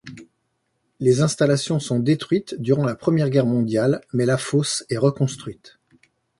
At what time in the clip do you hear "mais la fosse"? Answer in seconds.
4.13-4.83